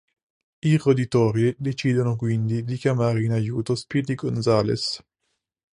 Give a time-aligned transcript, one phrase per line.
[0.63, 4.99] I roditori decidono quindi di chiamare in aiuto Speedy Gonzales.